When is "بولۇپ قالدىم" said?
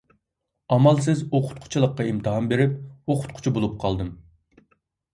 3.59-4.15